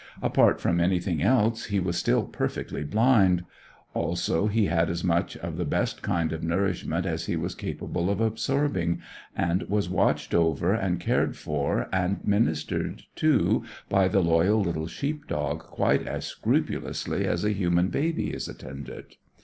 Apart 0.23 0.59
from 0.59 0.79
anything 0.79 1.21
else, 1.21 1.65
he 1.65 1.79
was 1.79 1.95
still 1.95 2.23
perfectly 2.23 2.83
blind; 2.83 3.43
also, 3.93 4.47
he 4.47 4.65
had 4.65 4.89
as 4.89 5.03
much 5.03 5.37
of 5.37 5.57
the 5.57 5.63
best 5.63 6.01
kind 6.01 6.33
of 6.33 6.41
nourishment 6.43 7.05
as 7.05 7.27
he 7.27 7.35
was 7.35 7.53
capable 7.53 8.09
of 8.09 8.19
absorbing, 8.19 8.99
and 9.35 9.61
was 9.69 9.91
watched 9.91 10.33
over, 10.33 10.73
and 10.73 10.99
cared 10.99 11.37
for, 11.37 11.87
and 11.93 12.19
ministered 12.25 13.03
to 13.15 13.63
by 13.89 14.07
the 14.07 14.21
loyal 14.23 14.59
little 14.59 14.87
sheep 14.87 15.27
dog 15.27 15.59
quite 15.59 16.07
as 16.07 16.25
scrupulously 16.25 17.27
as 17.27 17.45
a 17.45 17.51
human 17.53 17.89
baby 17.89 18.31
is 18.33 18.47
tended. 18.57 19.17